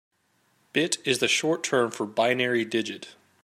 Bit 0.73 0.97
is 1.05 1.19
the 1.19 1.27
short 1.27 1.63
term 1.63 1.91
for 1.91 2.07
binary 2.07 2.65
digit. 2.65 3.09